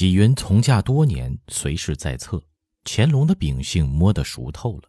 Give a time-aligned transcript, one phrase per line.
[0.00, 2.42] 纪云从驾多年，随侍在侧，
[2.86, 4.84] 乾隆的秉性摸得熟透了。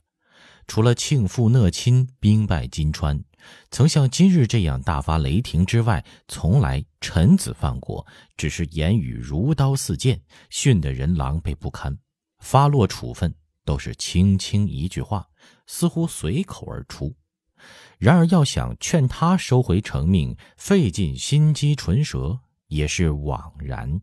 [0.68, 3.22] 除了庆父讷亲兵败金川，
[3.72, 8.08] 曾像今日这样大发雷霆之外，从来臣子犯过，
[8.38, 11.98] 只是言语如刀似剑，训得人狼狈不堪。
[12.40, 13.36] 发落处分
[13.66, 15.28] 都是轻轻一句话，
[15.68, 17.14] 似乎随口而出。
[17.98, 24.00] 然而要想劝他收回成命，费尽心机唇舌，也是枉然。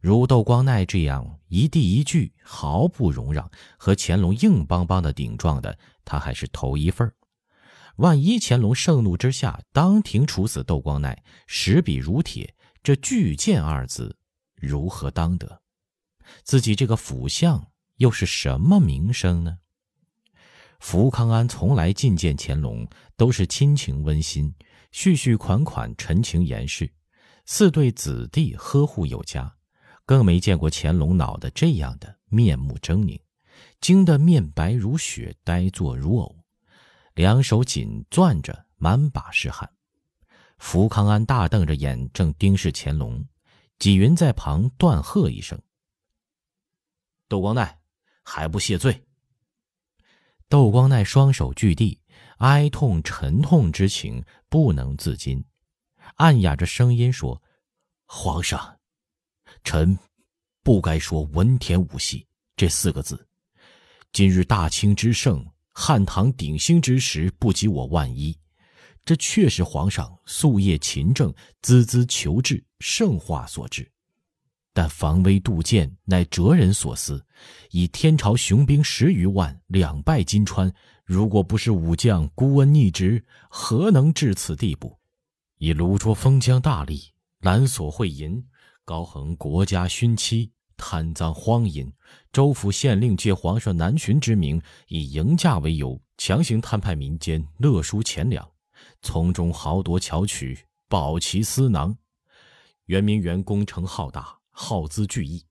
[0.00, 7.12] 如窦光鼐这样一地一句毫不容让，和乾隆硬邦邦的顶撞的，他还是头一份
[7.96, 14.16] 万一乾隆盛怒之下当庭处死窦光鼐，实笔如铁，这巨剑二字
[14.54, 15.60] 如何当得？
[16.44, 19.58] 自己这个辅相又是什么名声呢？
[20.78, 22.88] 福康安从来觐见乾隆，
[23.18, 24.54] 都是亲情温馨，
[24.94, 26.90] 絮絮款款陈情言事，
[27.44, 29.54] 似对子弟呵护有加。
[30.10, 33.20] 更没见过乾隆恼得这样的面目狰狞，
[33.80, 36.36] 惊得面白如雪，呆坐如偶，
[37.14, 39.72] 两手紧攥着，满把是汗。
[40.58, 43.24] 福康安大瞪着眼，正盯视乾隆，
[43.78, 45.56] 纪云在旁断喝一声
[47.28, 47.76] ：“窦光鼐，
[48.24, 49.04] 还不谢罪！”
[50.50, 52.00] 窦光鼐双手据地，
[52.38, 55.44] 哀痛沉痛之情不能自禁，
[56.16, 57.40] 暗哑着声音说
[58.06, 58.78] ：“皇上。”
[59.64, 59.98] 臣
[60.62, 63.26] 不该说“文田武系”这四个字。
[64.12, 68.36] 今日大清之盛，汉唐鼎兴之时，不及我万一。
[69.04, 73.90] 这确是皇上夙夜勤政、孜孜求治、圣化所致。
[74.72, 77.24] 但防微杜渐，乃哲人所思。
[77.70, 80.72] 以天朝雄兵十余万，两败金川，
[81.04, 84.96] 如果不是武将孤恩逆直，何能至此地步？
[85.58, 87.08] 以卢卓封疆大吏，
[87.40, 88.46] 揽索贿银。
[88.90, 91.88] 高横国家勋戚，贪赃荒淫；
[92.32, 98.50] 州府县令借皇上南巡之名，以迎驾为由，强行摊派民间勒赎钱粮，
[99.00, 101.96] 从中豪夺巧取，保其私囊。
[102.86, 105.46] 圆明园工程浩大，耗资巨亿，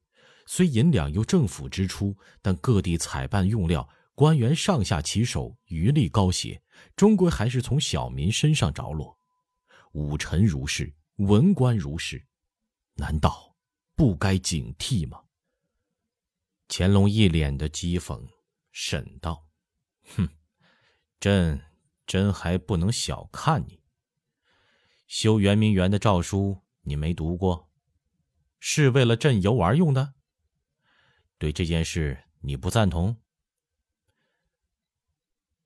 [0.45, 6.61] 虽银两由政府支出，但各地采办用料，官员上下其手，余力高协，
[6.97, 9.17] 终归还是从小民身上着落。
[9.93, 12.21] 武臣如是，文官如是。
[12.99, 13.55] 难道
[13.95, 15.23] 不该警惕吗？
[16.67, 18.27] 乾隆一脸的讥讽，
[18.73, 19.47] 沈道
[20.17, 20.27] ：“哼，
[21.17, 21.61] 朕
[22.05, 23.81] 真还不能小看你。
[25.07, 27.71] 修圆明园的诏书你没读过，
[28.59, 30.15] 是为了朕游玩用的。
[31.37, 33.15] 对这件事你不赞同？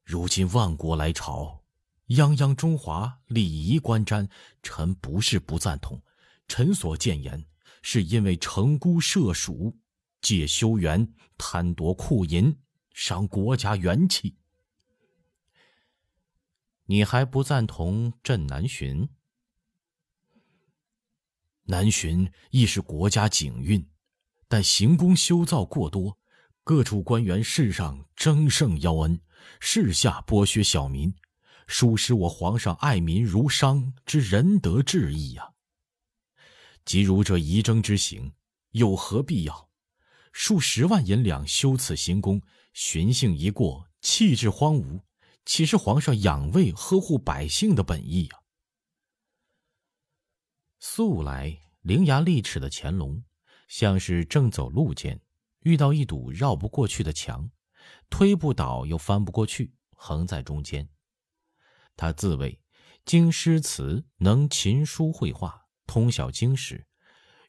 [0.04, 1.64] 如今万国来朝，
[2.10, 4.30] 泱泱中华，礼仪观瞻，
[4.62, 6.00] 臣不是不赞同。”
[6.48, 7.46] 臣所谏言，
[7.81, 9.78] 是因为城孤社蜀，
[10.22, 12.58] 借修园贪夺库银，
[12.94, 14.38] 伤国家元气。
[16.86, 19.09] 你还不赞同朕南巡？
[21.64, 23.90] 南巡亦是国家景运，
[24.50, 26.20] 但行宫修造过多，
[26.64, 29.22] 各处官员世上争胜邀恩，
[29.62, 31.16] 世下剥削小民，
[31.68, 35.53] 属使我皇上爱民如商之仁德志意呀。
[36.86, 38.34] 即如这仪征之行，
[38.72, 39.70] 有何必要？
[40.32, 42.42] 数十万银两修此行宫，
[42.74, 45.02] 巡幸一过，弃置荒芜，
[45.46, 48.40] 岂是皇上养胃呵护百姓的本意呀？
[50.80, 53.24] 素来伶牙俐齿的乾隆，
[53.68, 55.22] 像是正走路间，
[55.60, 57.50] 遇到一堵绕不过去的墙，
[58.10, 60.90] 推不倒又翻不过去，横在中间。
[61.96, 62.60] 他自谓
[63.06, 65.62] 经诗词，能琴书绘画。
[65.86, 66.86] 通晓经史，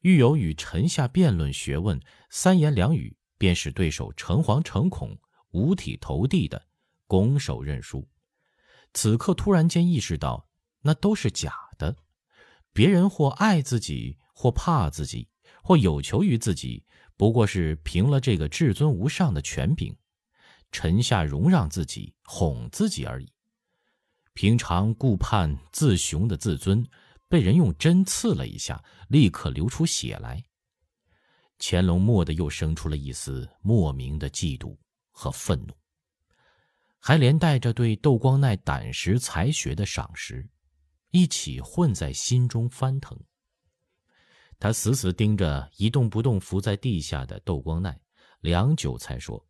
[0.02, 2.00] 遇有与臣下辩论学问，
[2.30, 5.16] 三言两语便使对手诚惶诚恐、
[5.50, 6.66] 五体投地的
[7.06, 8.08] 拱手认输。
[8.92, 10.48] 此刻突然间意识到，
[10.82, 11.96] 那都是假的。
[12.72, 15.28] 别人或爱自己，或怕自己，
[15.62, 16.84] 或有求于自己，
[17.16, 19.96] 不过是凭了这个至尊无上的权柄，
[20.72, 23.32] 臣下容让自己，哄自己而已。
[24.32, 26.84] 平常顾盼自雄的自尊。
[27.34, 30.40] 被人用针刺了一下，立刻流出血来。
[31.58, 34.78] 乾隆蓦地又生出了一丝莫名的嫉妒
[35.10, 35.76] 和愤怒，
[37.00, 40.48] 还连带着对窦光鼐胆识才学的赏识，
[41.10, 43.20] 一起混在心中翻腾。
[44.60, 47.98] 他死死盯着一动不动伏在地下的窦光鼐，
[48.42, 49.44] 良久才说：“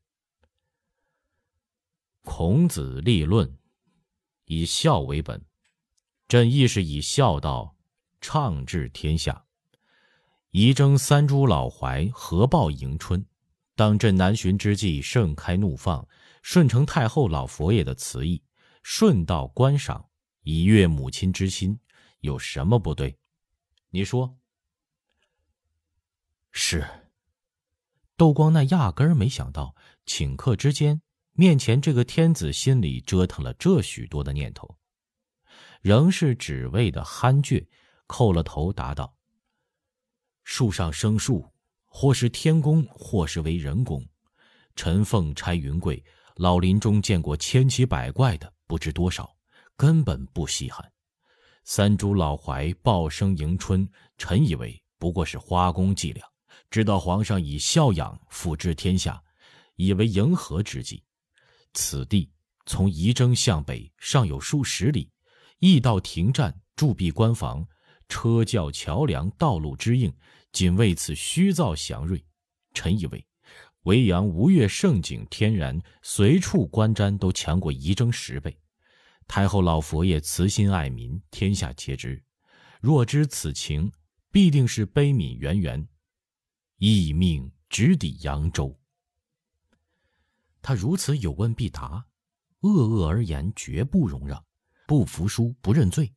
[2.24, 3.58] 孔子立论，
[4.46, 5.44] 以孝为本，
[6.26, 7.72] 朕亦是以孝道。”
[8.26, 9.44] 畅治天下，
[10.50, 13.22] 仪征三株老槐合抱迎春，
[13.76, 16.08] 当朕南巡之际，盛开怒放，
[16.40, 18.42] 顺承太后老佛爷的词意，
[18.82, 20.08] 顺道观赏，
[20.40, 21.78] 以悦母亲之心，
[22.20, 23.18] 有什么不对？
[23.90, 24.38] 你说？
[26.50, 26.82] 是。
[28.16, 34.78] 窦光那压根儿没想到，顷刻之间，面前这个天子心里折腾了这许多的念头，
[35.82, 37.66] 仍是只为的憨倔，
[38.06, 39.14] 叩了头答道。
[40.44, 41.48] 树上生树，
[41.86, 44.04] 或是天公，或是为人工。
[44.76, 46.04] 陈凤拆云柜，
[46.36, 49.34] 老林中见过千奇百怪的不知多少，
[49.76, 50.92] 根本不稀罕。
[51.64, 56.22] 三株老槐报声迎春，臣以为不过是花工伎俩。
[56.70, 59.22] 知道皇上以孝养抚治天下，
[59.76, 61.02] 以为迎合之计。
[61.72, 62.30] 此地
[62.66, 65.10] 从仪征向北尚有数十里，
[65.60, 67.66] 驿道停站，驻壁关防。
[68.08, 70.12] 车轿桥梁道路之应，
[70.52, 72.24] 仅为此虚造祥瑞。
[72.72, 73.26] 臣以为，
[73.84, 78.58] 维扬吴越盛景天然，随处观瞻都强过仪征十倍。
[79.26, 82.22] 太后老佛爷慈心爱民，天下皆知。
[82.80, 83.90] 若知此情，
[84.30, 85.88] 必定是悲悯源源，
[86.78, 88.78] 一命直抵扬州。
[90.60, 92.06] 他如此有问必答，
[92.60, 94.44] 恶恶而言，绝不容让，
[94.86, 96.12] 不服输，不认罪。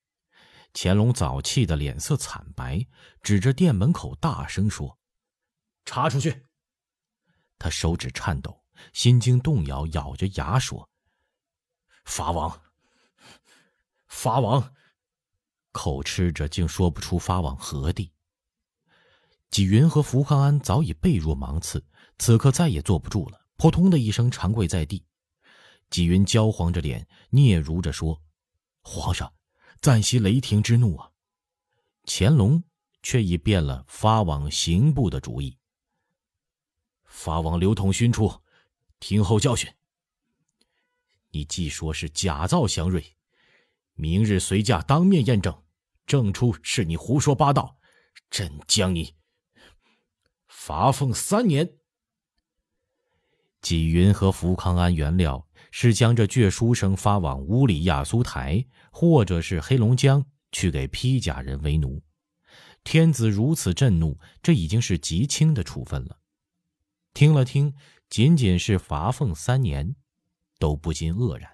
[0.79, 2.85] 乾隆早气得脸色惨白，
[3.23, 4.99] 指着店门口大声说
[5.85, 6.45] ：“查出去！”
[7.57, 8.63] 他手指颤抖，
[8.93, 10.87] 心惊动摇，咬着牙说
[12.05, 12.61] ：“法王，
[14.05, 14.75] 法王！”
[15.73, 18.13] 口吃着，竟说不出发往何地。
[19.49, 21.83] 纪云和福康安早已背若芒刺，
[22.19, 25.03] 此刻再也坐不住了，扑通的一声长跪在地。
[25.89, 28.21] 纪云焦黄着脸，嗫嚅着说
[28.85, 29.33] ：“皇上。”
[29.81, 31.11] 暂息雷霆之怒啊！
[32.05, 32.63] 乾隆
[33.03, 35.57] 却已变了发往刑部的主意。
[37.05, 38.41] 发往刘统勋处，
[38.99, 39.71] 听候教训。
[41.29, 43.15] 你既说是假造祥瑞，
[43.93, 45.63] 明日随驾当面验证，
[46.05, 47.77] 证出是你胡说八道，
[48.29, 49.15] 朕将你
[50.47, 51.77] 罚俸三年。
[53.61, 55.46] 纪云和福康安原料。
[55.79, 62.01] 是将这倔书生发往乌里亚苏台，或者是黑龙江，去给披甲人为奴。
[62.83, 66.17] 天子如此震怒，这已经是极轻的处分了。
[67.13, 67.75] 听了听，
[68.09, 69.95] 仅仅是罚俸三年，
[70.57, 71.47] 都不禁愕然。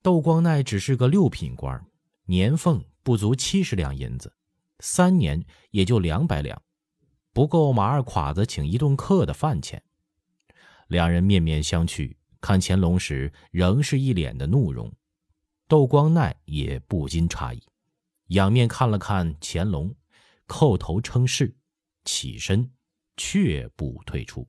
[0.00, 1.86] 窦光鼐只是个六品官，
[2.24, 4.32] 年俸不足七十两银子，
[4.80, 6.62] 三年也就两百两，
[7.34, 9.82] 不够马二侉子请一顿客的饭钱。
[10.88, 12.16] 两人面面相觑。
[12.42, 14.92] 看乾隆时，仍是一脸的怒容，
[15.68, 17.62] 窦光鼐也不禁诧异，
[18.26, 19.94] 仰面看了看乾隆，
[20.48, 21.56] 叩头称是，
[22.04, 22.72] 起身，
[23.16, 24.48] 却步退出。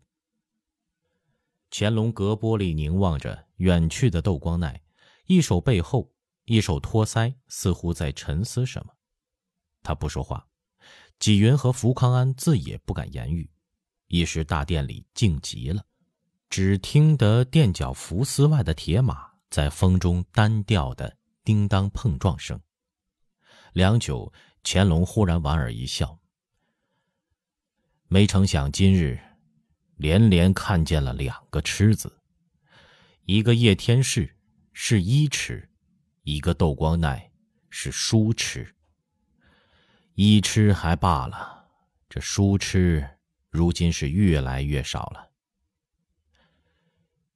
[1.69, 4.80] 乾隆隔玻璃凝望着远去的窦光鼐，
[5.28, 6.12] 一手背后，
[6.45, 8.92] 一手托腮，似乎在沉思什么。
[9.84, 10.48] 他不说话，
[11.19, 13.51] 纪云和福康安自也不敢言语，
[14.07, 15.86] 一时大殿里静极了。
[16.55, 22.61] 只听得垫脚浮丝外的铁马在风中单调的叮当碰撞声。
[23.73, 24.31] 良久，
[24.63, 26.19] 乾隆忽然莞尔一笑。
[28.07, 29.19] 没成想今日，
[29.95, 32.21] 连连看见了两个痴子，
[33.25, 34.37] 一个叶天士
[34.73, 35.71] 是医痴，
[36.21, 37.31] 一个窦光鼐
[37.71, 38.75] 是书痴。
[40.13, 41.66] 医痴还罢了，
[42.07, 43.18] 这书痴
[43.49, 45.32] 如今是越来越少了。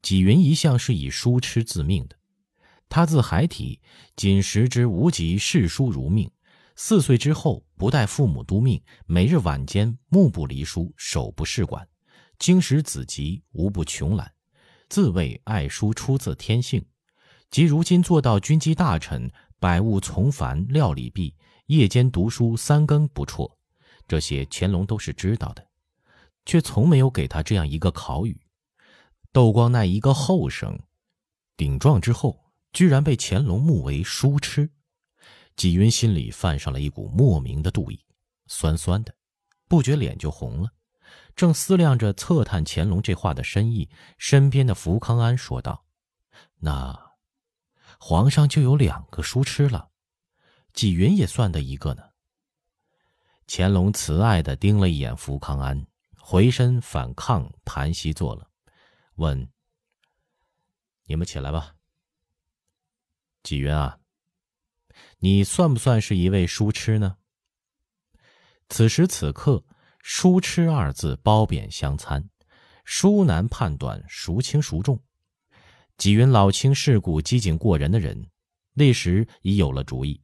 [0.01, 2.15] 纪云一向是以书痴自命的，
[2.87, 3.81] 他自孩提
[4.15, 6.31] 仅识之无极，视书如命。
[6.75, 11.87] 四岁之后，不待父母督命，每日晚间目不离书，手不释管，
[12.37, 14.31] 经史子集，无不穷览。
[14.87, 16.85] 自谓爱书出自天性，
[17.49, 21.35] 即如今做到军机大臣，百物从繁，料理毕，
[21.65, 23.57] 夜间读书三更不辍。
[24.07, 25.67] 这些乾隆都是知道的，
[26.45, 28.39] 却从没有给他这样一个考语。
[29.37, 30.79] 窦光鼐一个后生，
[31.55, 34.67] 顶撞之后，居然被乾隆目为书痴，
[35.55, 38.03] 纪云心里泛上了一股莫名的妒意，
[38.47, 39.13] 酸酸的，
[39.67, 40.71] 不觉脸就红了。
[41.35, 45.85] 正思量着测探乾隆这话的深意，身边的福康安说道
[46.57, 46.99] ：“那
[47.99, 49.89] 皇上就有两个书痴了，
[50.73, 52.01] 纪云也算的一个呢。”
[53.45, 55.85] 乾隆慈爱的盯了一眼福康安，
[56.17, 58.46] 回身反抗盘膝坐了。
[59.17, 59.47] 问
[61.05, 61.75] ：“你们起来吧。”
[63.43, 63.99] 纪云啊，
[65.19, 67.17] 你算不算是一位书痴呢？
[68.69, 69.63] 此时此刻
[70.01, 72.27] ，“书痴”二字褒贬相参，
[72.83, 75.01] 书难判断孰轻孰重。
[75.97, 78.29] 纪云老清世故、机警过人的人，
[78.73, 80.21] 那时已有了主意。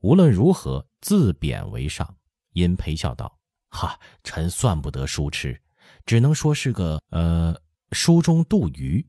[0.00, 2.16] 无论如何，自贬为上。
[2.52, 3.38] 因陪笑道
[3.70, 5.60] ：“哈，臣算不得书痴，
[6.04, 7.54] 只能说是个呃，
[7.92, 9.06] 书中度鱼，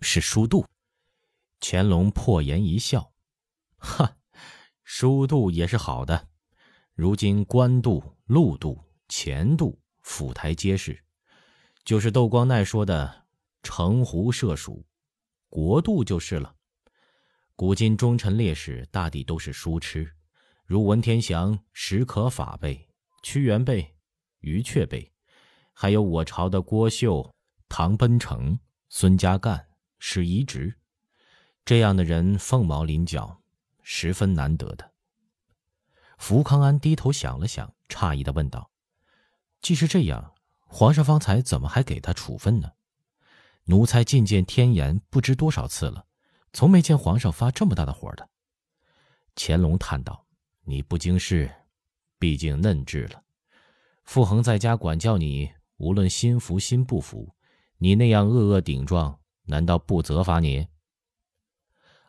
[0.00, 0.66] 是书度。”
[1.60, 3.12] 乾隆破颜一笑
[3.78, 4.16] ：“哈，
[4.84, 6.28] 疏度也是好的。
[6.94, 8.78] 如今官渡、路渡、
[9.08, 11.04] 钱渡、府台皆是，
[11.84, 13.26] 就是窦光鼐说的
[13.62, 14.86] 城湖涉蜀，
[15.48, 16.54] 国度就是了。
[17.54, 20.14] 古今忠臣烈士大抵都是书痴，
[20.64, 22.88] 如文天祥、史可法辈、
[23.22, 23.96] 屈原辈、
[24.40, 25.12] 余阙辈，
[25.72, 27.34] 还有我朝的郭秀、
[27.68, 28.58] 唐奔成、
[28.88, 29.64] 孙家淦、
[29.98, 30.74] 史宜直。”
[31.64, 33.42] 这样的人凤毛麟角，
[33.82, 34.92] 十分难得的。
[36.18, 38.70] 福康安低头想了想，诧异的问道
[39.60, 42.70] ：“既是这样，皇上方才怎么还给他处分呢？
[43.64, 46.06] 奴才觐见天颜不知多少次了，
[46.52, 48.30] 从没见皇上发这么大的火的。”
[49.34, 50.24] 乾隆叹道
[50.64, 51.52] ：“你不经事，
[52.18, 53.24] 毕竟嫩稚了。
[54.04, 57.35] 傅恒在家管教你，无论心服心不服，
[57.78, 60.66] 你那样恶恶顶撞，难道不责罚你？”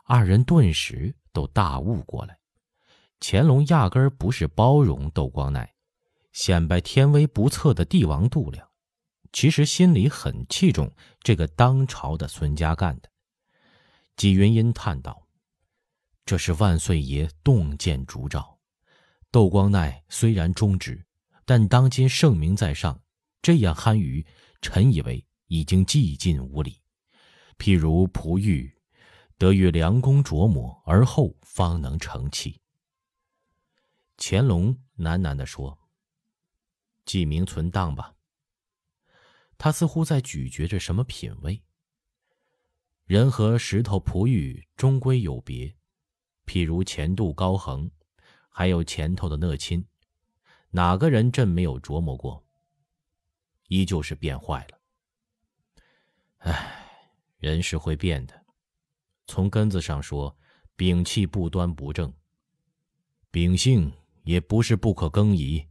[0.04, 2.40] 二人顿时都大悟过来，
[3.20, 5.68] 乾隆压根儿不是包容窦光鼐，
[6.32, 8.70] 显摆天威不测的帝王度量，
[9.34, 10.90] 其实心里很器重
[11.22, 13.10] 这个当朝的孙家干的。
[14.16, 15.28] 纪云音叹道
[16.26, 18.58] ：“这是万岁爷洞见烛照，
[19.30, 21.06] 窦光鼐虽然忠直，
[21.44, 23.02] 但当今圣明在上，
[23.42, 24.26] 这样憨愚，
[24.62, 26.82] 臣以为已经寂尽无理。
[27.58, 28.74] 譬如璞玉。”
[29.40, 32.60] 得与良工琢磨，而后方能成器。
[34.18, 35.78] 乾隆喃喃地说
[37.06, 38.16] ：“记名存档吧。”
[39.56, 41.62] 他似乎在咀嚼着什么品味。
[43.06, 45.78] 人和石头璞玉终归有别，
[46.48, 47.92] 譬如前度高恒，
[48.50, 49.86] 还有前头的讷亲，
[50.72, 52.44] 哪个人朕没有琢磨过？
[53.68, 54.77] 依旧是变坏了。
[57.38, 58.46] 人是会变的。
[59.26, 60.38] 从根子上说，
[60.78, 62.14] 摒气不端不正。
[63.30, 63.92] 秉性
[64.24, 65.66] 也不是不可更移。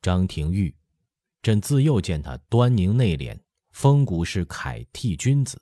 [0.00, 0.74] 张廷玉，
[1.42, 3.38] 朕自幼见他端凝内敛，
[3.72, 5.60] 风骨是楷替君子，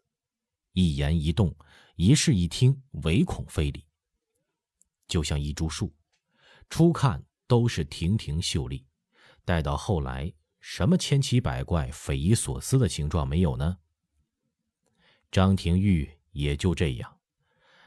[0.73, 1.55] 一言一动，
[1.97, 3.85] 一事一听，唯恐非礼。
[5.09, 5.95] 就像一株树，
[6.71, 8.87] 初看都是亭亭秀丽，
[9.45, 13.79] 待到后来，什么千奇百怪、匪夷所思的形状没有呢？
[15.31, 16.11] 张廷玉。
[16.37, 17.19] 也就这样，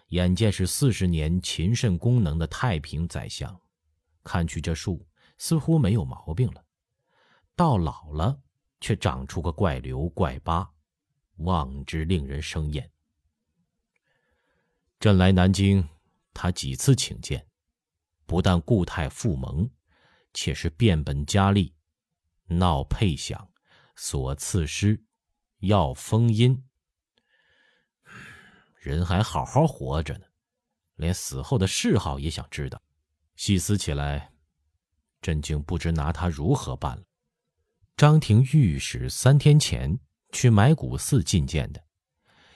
[0.08, 3.62] 眼见是四十年勤慎功能的太平宰相，
[4.24, 6.66] 看去这树似乎没有毛病了，
[7.56, 8.42] 到老了
[8.82, 10.68] 却长出个怪瘤怪疤，
[11.36, 12.92] 望之令人生厌。
[15.00, 15.88] 朕来南京，
[16.34, 17.46] 他几次请见，
[18.26, 19.70] 不但固态复萌，
[20.34, 21.76] 且是变本加厉，
[22.48, 23.48] 闹配享，
[23.96, 25.04] 所赐诗，
[25.60, 26.64] 要封音。
[28.80, 30.26] 人还好好活着呢，
[30.96, 32.82] 连死后的谥号也想知道。
[33.36, 34.32] 细思起来，
[35.22, 37.04] 朕竟不知拿他如何办了。
[37.98, 40.00] 张廷玉是三天前
[40.32, 41.84] 去埋骨寺觐见的，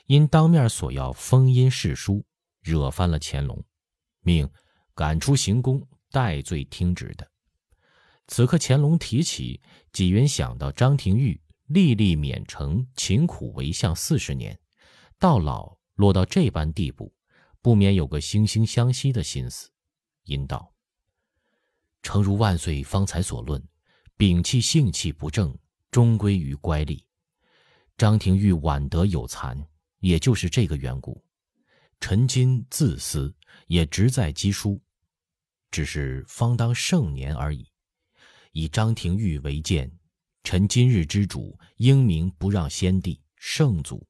[0.06, 2.25] 因当面索要封音誓书，
[2.62, 3.62] 惹翻了乾隆，
[4.22, 4.50] 命
[4.96, 7.30] 赶出行宫，戴罪听旨的。
[8.27, 9.62] 此刻乾隆提起，
[9.92, 14.58] 纪云想到张廷玉历历免成，勤苦为相四十年，
[15.20, 15.77] 到老。
[15.95, 17.13] 落到这般地步，
[17.62, 19.69] 不免有个惺惺相惜的心思，
[20.23, 20.73] 因道
[22.01, 23.63] ：“诚如万岁方才所论，
[24.17, 25.57] 摒弃性气不正，
[25.91, 27.00] 终归于乖戾。
[27.95, 29.67] 张廷玉晚得有残，
[30.00, 31.23] 也就是这个缘故。
[32.00, 33.33] 臣今自私，
[33.67, 34.81] 也直在积书，
[35.71, 37.71] 只是方当盛年而已。
[38.51, 39.89] 以张廷玉为鉴，
[40.43, 44.05] 臣今日之主，英明不让先帝圣祖，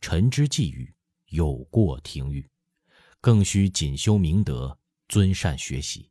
[0.00, 0.94] 臣之际遇。”
[1.34, 2.48] 有过廷玉，
[3.20, 6.08] 更需谨修明德，尊善学习，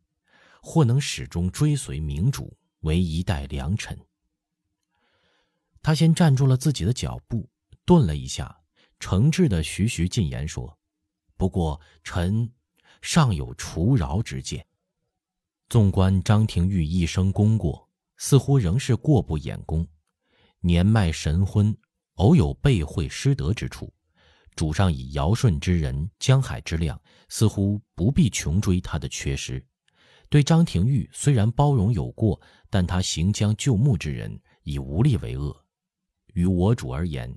[0.62, 3.98] 或能始终追随明主，为一代良臣。
[5.82, 7.50] 他先站住了自己的脚步，
[7.86, 8.64] 顿了一下，
[9.00, 10.78] 诚挚的徐徐进言说
[11.38, 12.52] ：“不过臣
[13.02, 14.68] 尚有除饶之见。
[15.70, 19.88] 纵观张廷玉一生功过，似乎仍是过不掩功，
[20.60, 21.74] 年迈神昏，
[22.16, 23.94] 偶有背会失德之处。”
[24.56, 29.64] 主上以尧舜之人，江海之量，似乎不必穷追他的缺失，
[30.30, 35.56] 对张廷玉虽然包容有过，但他行将就木之人，已无力为恶。
[36.34, 37.36] 于我主而言，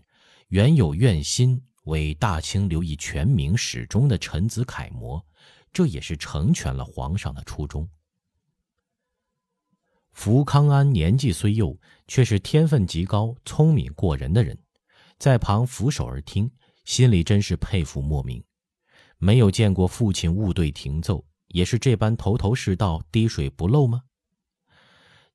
[0.48, 5.24] 原有愿心为大清留以全明始终的臣子楷模，
[5.72, 7.88] 这也是成全了皇上的初衷。
[10.12, 14.58] 福康安年纪虽幼，却是天分极高、聪明过人的人，
[15.18, 16.50] 在旁俯首而听，
[16.86, 18.42] 心里真是佩服莫名。
[19.18, 21.22] 没有见过父亲误对停奏。
[21.48, 24.02] 也是这般头头是道、滴水不漏吗？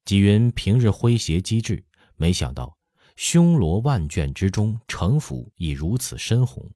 [0.04, 1.84] 纪云平日诙谐机智，
[2.18, 2.78] 没想到
[3.16, 6.70] 凶罗万卷之中，城府已如此深红。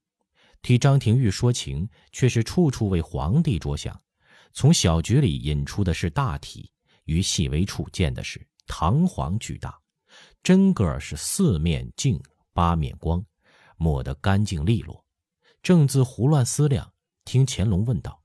[0.62, 4.01] 替张廷玉说情，却是处处为皇帝着想。
[4.53, 6.72] 从小局里引出的是大体，
[7.03, 9.77] 于细微处见的是堂皇巨大。
[10.41, 12.20] 真个儿是四面镜，
[12.53, 13.24] 八面光，
[13.77, 15.05] 抹得干净利落。
[15.62, 18.22] 正自胡乱思量，听乾隆问道。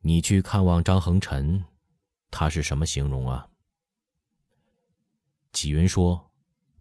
[0.00, 1.62] 你去看望张恒辰，
[2.30, 3.46] 他是什么形容啊？
[5.52, 6.30] 纪云说，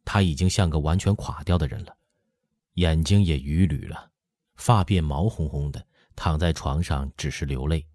[0.06, 1.98] 他已经像个完全垮掉的人了，
[2.76, 4.12] 眼睛也淤绿了，
[4.56, 5.86] 发辫毛烘烘的，
[6.16, 7.86] 躺在床上只是流泪，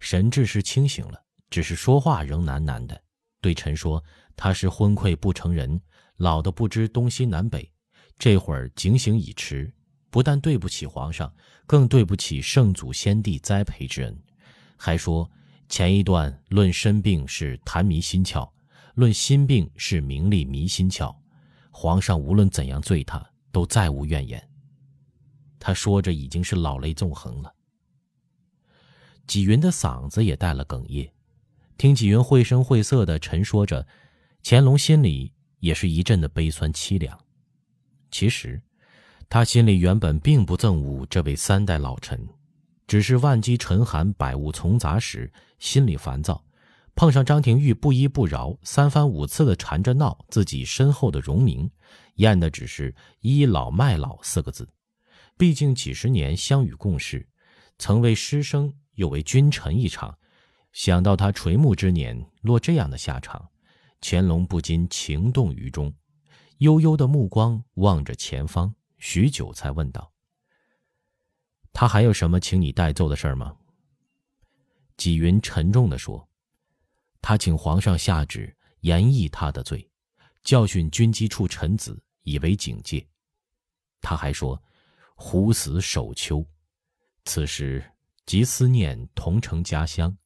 [0.00, 3.02] 神志是清醒了，只是说话仍喃喃的。
[3.40, 4.04] 对臣说
[4.34, 5.80] 他是昏聩不成人，
[6.16, 7.70] 老的不知东西南北，
[8.18, 9.72] 这会儿警醒已迟，
[10.10, 11.32] 不但对不起皇上，
[11.66, 14.18] 更对不起圣祖先帝栽培之恩。
[14.76, 15.30] 还说
[15.68, 18.50] 前一段论身病是痰迷心窍，
[18.94, 21.14] 论心病是名利迷心窍。
[21.70, 24.42] 皇上无论怎样罪他，都再无怨言。
[25.58, 27.52] 他说着已经是老泪纵横了。
[29.26, 31.12] 纪云的嗓子也带了哽咽，
[31.76, 33.86] 听纪云绘声绘色的陈说着，
[34.42, 37.18] 乾隆心里也是一阵的悲酸凄凉。
[38.10, 38.60] 其实，
[39.28, 42.28] 他心里原本并不憎恶这位三代老臣。
[42.86, 46.44] 只是万机沉寒，百物丛杂时，心里烦躁，
[46.94, 51.68] 碰上张廷玉不依不饶，三番五次的缠着闹自己身后的荣名，
[52.14, 54.68] 验的只是倚老卖老四个字。
[55.36, 57.28] 毕竟几十年相与共事，
[57.76, 60.16] 曾为师生，又为君臣一场，
[60.72, 63.48] 想到他垂暮之年落这样的下场，
[64.08, 65.92] 乾隆不禁情动于中，
[66.58, 70.12] 悠悠的目光望着前方，许久才问道。
[71.72, 73.56] 他还有什么请你代奏的事儿吗？
[74.96, 76.28] 纪云沉重地说
[77.20, 79.90] ：“他请皇上下旨严议他的罪，
[80.44, 83.04] 教训军机处臣子，以为警戒。
[84.00, 84.62] 他还说，
[85.16, 86.46] 虎死首丘，
[87.24, 87.84] 此时
[88.24, 90.16] 即思念同城家乡。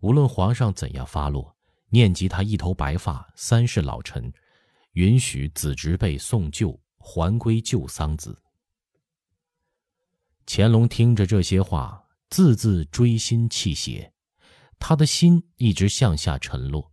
[0.00, 1.53] 无论皇上怎样发落，
[1.94, 4.32] 念及他一头白发，三世老臣，
[4.94, 8.36] 允许子侄辈送旧，还归旧桑梓。”
[10.44, 14.12] 乾隆听着这些话，字字锥心泣血，
[14.80, 16.90] 他的心一直向下沉落。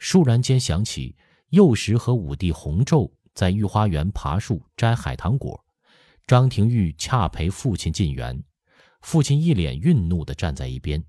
[0.00, 1.14] 倏然间想起
[1.50, 5.62] 幼时和五弟弘昼在御花园爬树摘海棠果，
[6.26, 8.42] 张廷玉恰陪父亲进园，
[9.02, 11.04] 父亲一脸愠怒地站在一边，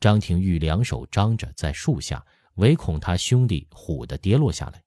[0.00, 4.82] 张廷玉两手张着在树下，唯恐他兄弟唬得跌落下来。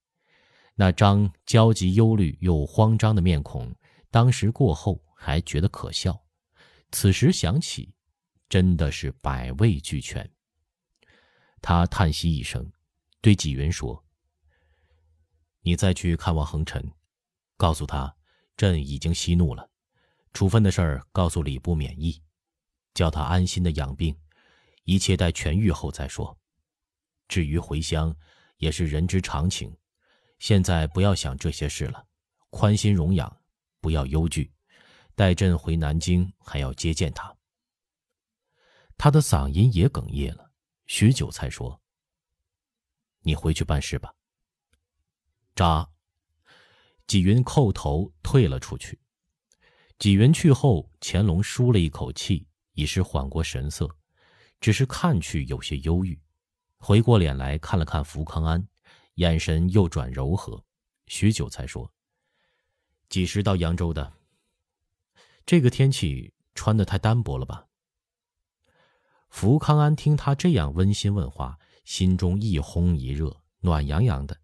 [0.75, 3.73] 那张焦急忧虑又慌张的面孔，
[4.11, 6.21] 当时过后还觉得可笑。
[6.91, 7.93] 此时想起，
[8.49, 10.29] 真的是百味俱全。
[11.61, 12.71] 他叹息一声，
[13.21, 14.05] 对纪云说
[15.61, 16.91] ：“你再去看望恒辰，
[17.57, 18.15] 告诉他，
[18.55, 19.69] 朕已经息怒了，
[20.31, 22.21] 处分的事儿告诉礼部免议，
[22.93, 24.15] 叫他安心的养病，
[24.83, 26.37] 一切待痊愈后再说。
[27.27, 28.15] 至于回乡，
[28.57, 29.75] 也是人之常情，
[30.39, 32.05] 现在不要想这些事了，
[32.49, 33.41] 宽心容养，
[33.81, 34.51] 不要忧惧。”
[35.15, 37.33] 待朕回南京，还要接见他。
[38.97, 40.51] 他的嗓音也哽咽了，
[40.87, 41.81] 许久才说
[43.23, 44.13] ：“你回去办事吧。”
[45.55, 45.89] 扎，
[47.07, 48.99] 纪云叩头退了出去。
[49.99, 53.89] 纪云去后，乾隆舒了一口气，已是缓过神色，
[54.59, 56.19] 只是看去有些忧郁，
[56.77, 58.67] 回过脸来看了看福康安，
[59.15, 60.63] 眼神又转柔和，
[61.07, 61.91] 许久才说
[63.09, 64.13] ：“几时到扬州的？”
[65.45, 67.67] 这个天气穿的太单薄了吧？
[69.29, 74.39] 福康安听他这样温馨问话，心中一烘一热，暖洋洋的，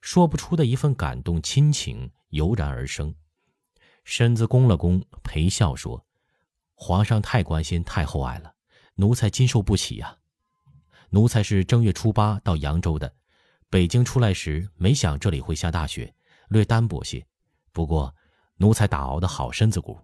[0.00, 3.14] 说不出的一份感动亲情油然而生，
[4.04, 6.06] 身子弓了弓，陪笑说
[6.74, 8.54] ：“皇上太关心，太厚爱了，
[8.94, 10.19] 奴才经受不起呀。
[11.10, 13.12] 奴才是正月初八到扬州的，
[13.68, 16.14] 北京出来时没想这里会下大雪，
[16.48, 17.26] 略单薄些。
[17.72, 18.14] 不过，
[18.56, 20.00] 奴才打熬的好身子骨。”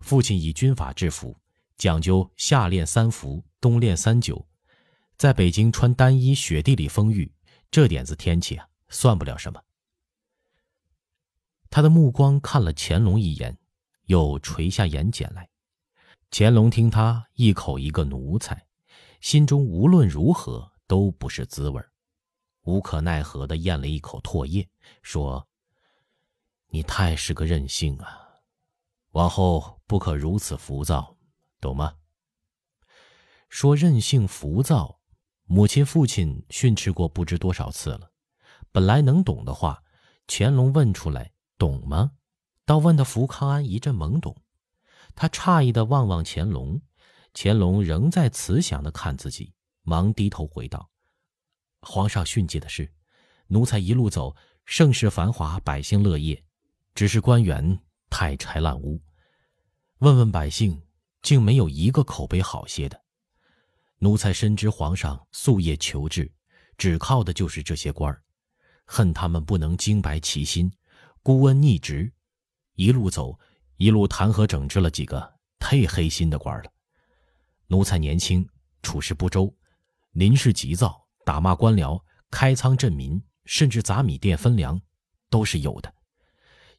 [0.00, 1.36] 父亲以军法制服，
[1.76, 4.46] 讲究夏练三伏，冬练三九，
[5.16, 7.32] 在北京穿单衣，雪地里风雨，
[7.70, 9.62] 这点子天气啊，算不了什么。
[11.70, 13.56] 他的目光看了乾隆一眼，
[14.06, 15.48] 又垂下眼睑来。
[16.32, 18.66] 乾隆听他一口一个奴才，
[19.22, 21.80] 心中无论如何都不是滋味
[22.62, 24.68] 无可奈何的咽了一口唾液，
[25.00, 25.46] 说
[26.70, 28.18] ：“你太是个任性啊，
[29.12, 31.16] 往后不可如此浮躁。”
[31.62, 31.94] 懂吗？
[33.48, 34.98] 说任性浮躁，
[35.44, 38.10] 母亲父亲训斥过不知多少次了。
[38.72, 39.84] 本来能懂的话，
[40.26, 42.10] 乾隆问出来，懂吗？
[42.64, 44.36] 倒问的福康安一阵懵懂。
[45.14, 46.82] 他诧异的望望乾隆，
[47.34, 50.90] 乾隆仍在慈祥的看自己，忙低头回道
[51.82, 52.92] ：“皇上训诫的是，
[53.48, 56.44] 奴才一路走，盛世繁华，百姓乐业，
[56.94, 59.02] 只是官员太拆烂屋。
[59.98, 60.80] 问问百姓。”
[61.22, 63.00] 竟没有一个口碑好些的。
[63.98, 66.28] 奴才深知皇上夙夜求治，
[66.76, 68.20] 只靠的就是这些官儿，
[68.84, 70.68] 恨他们不能精白其心，
[71.22, 72.12] 孤恩逆职，
[72.74, 73.38] 一路走，
[73.76, 76.72] 一路弹劾整治了几个忒黑心的官了。
[77.72, 78.46] 奴才年轻，
[78.82, 79.50] 处事不周，
[80.10, 81.98] 临事急躁，打骂官僚，
[82.30, 84.78] 开仓赈民，甚至砸米店分粮，
[85.30, 85.90] 都是有的。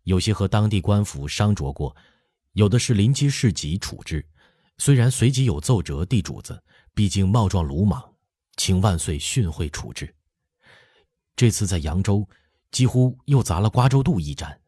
[0.03, 1.95] 有些和当地官府商酌过，
[2.51, 4.23] 有的是临机事急处置。
[4.77, 8.13] 虽然随即有奏折地主子，毕竟冒撞鲁莽，
[8.57, 10.15] 请万岁训会处置。
[11.35, 12.29] 这次在扬州，
[12.69, 14.61] 几乎又砸了瓜州渡一战。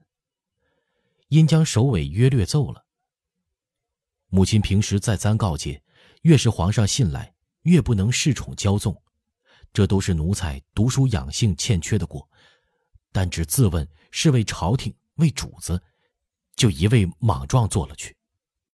[1.27, 2.83] 因将首尾约略奏了。
[4.29, 5.83] 母亲平时再三告诫，
[6.25, 8.99] 越是皇上信赖，越不能恃宠骄纵，
[9.71, 12.27] 这都是奴才读书养性欠缺的过。
[13.11, 15.79] 但只自问是为朝廷为主子，
[16.55, 18.14] 就一味莽撞做了去。